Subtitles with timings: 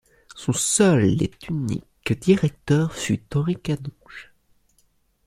[0.35, 4.33] Son seul et unique directeur fut Henri Canonge.